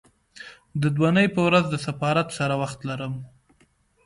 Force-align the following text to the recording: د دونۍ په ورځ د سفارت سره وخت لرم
د 0.81 0.83
دونۍ 0.97 1.27
په 1.35 1.41
ورځ 1.47 1.65
د 1.69 1.75
سفارت 1.85 2.27
سره 2.37 2.53
وخت 2.61 2.79
لرم 2.89 3.13